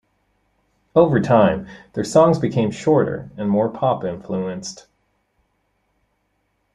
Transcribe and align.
Over 0.95 1.19
time, 1.19 1.67
their 1.93 2.03
songs 2.03 2.39
became 2.39 2.71
shorter 2.71 3.29
and 3.37 3.47
more 3.47 3.69
pop-influenced. 3.69 4.87